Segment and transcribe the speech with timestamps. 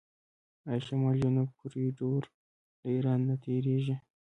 [0.67, 2.21] آیا شمال جنوب کوریډور
[2.81, 3.95] له ایران نه تیریږي؟